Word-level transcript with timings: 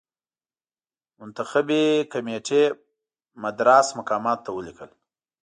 منتخبي 1.19 1.83
کمېټې 2.13 2.63
مدراس 3.41 3.87
مقاماتو 3.99 4.43
ته 4.45 4.49
ولیکل. 4.53 4.89